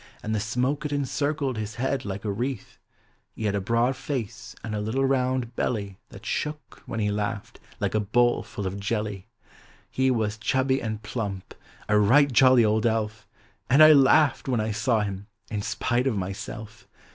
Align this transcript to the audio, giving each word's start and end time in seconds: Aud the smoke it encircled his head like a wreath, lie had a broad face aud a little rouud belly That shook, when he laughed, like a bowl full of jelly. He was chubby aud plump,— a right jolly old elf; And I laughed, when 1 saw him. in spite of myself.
Aud 0.23 0.33
the 0.33 0.39
smoke 0.39 0.83
it 0.83 0.91
encircled 0.91 1.59
his 1.59 1.75
head 1.75 2.05
like 2.05 2.25
a 2.25 2.31
wreath, 2.31 2.79
lie 3.37 3.45
had 3.45 3.53
a 3.53 3.61
broad 3.61 3.95
face 3.95 4.55
aud 4.65 4.73
a 4.73 4.81
little 4.81 5.05
rouud 5.05 5.55
belly 5.55 5.99
That 6.09 6.25
shook, 6.25 6.81
when 6.87 6.99
he 6.99 7.11
laughed, 7.11 7.59
like 7.79 7.93
a 7.93 7.99
bowl 7.99 8.41
full 8.41 8.65
of 8.65 8.79
jelly. 8.79 9.27
He 9.91 10.09
was 10.09 10.39
chubby 10.39 10.83
aud 10.83 11.03
plump,— 11.03 11.53
a 11.87 11.99
right 11.99 12.31
jolly 12.33 12.65
old 12.65 12.87
elf; 12.87 13.27
And 13.69 13.83
I 13.83 13.93
laughed, 13.93 14.47
when 14.47 14.59
1 14.59 14.73
saw 14.73 15.01
him. 15.01 15.27
in 15.51 15.61
spite 15.61 16.07
of 16.07 16.17
myself. 16.17 16.87